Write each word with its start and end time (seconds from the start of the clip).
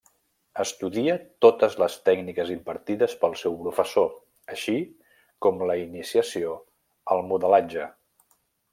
Estudia 0.61 1.17
totes 1.45 1.75
les 1.83 1.97
tècniques 2.09 2.53
impartides 2.55 3.13
pel 3.25 3.37
seu 3.43 3.59
professor, 3.67 4.09
així 4.57 4.77
com 5.47 5.65
la 5.73 5.79
iniciació 5.85 6.61
al 7.17 7.27
modelatge. 7.33 7.91